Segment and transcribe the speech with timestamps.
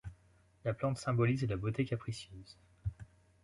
[0.65, 2.57] La plante symbolise la beauté capricieuse.